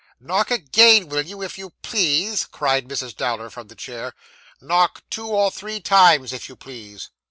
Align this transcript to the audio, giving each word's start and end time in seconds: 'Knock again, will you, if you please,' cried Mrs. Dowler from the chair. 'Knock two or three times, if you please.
'Knock 0.19 0.49
again, 0.49 1.09
will 1.09 1.21
you, 1.27 1.43
if 1.43 1.59
you 1.59 1.73
please,' 1.83 2.45
cried 2.47 2.87
Mrs. 2.87 3.15
Dowler 3.15 3.51
from 3.51 3.67
the 3.67 3.75
chair. 3.75 4.15
'Knock 4.59 5.03
two 5.11 5.27
or 5.27 5.51
three 5.51 5.79
times, 5.79 6.33
if 6.33 6.49
you 6.49 6.55
please. 6.55 7.11